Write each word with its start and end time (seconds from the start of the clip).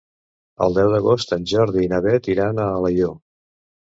El 0.67 0.77
deu 0.77 0.93
d'agost 0.93 1.33
en 1.37 1.43
Jordi 1.51 1.83
i 1.87 1.91
na 1.91 2.01
Beth 2.07 2.31
iran 2.35 2.61
a 2.63 2.65
Alaior. 2.81 3.13